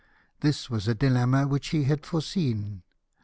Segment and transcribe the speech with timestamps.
[0.39, 2.81] This was a dilemma which he had foreseen.